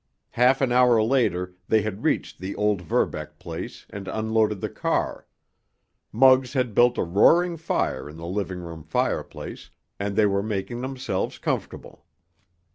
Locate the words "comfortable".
11.37-12.07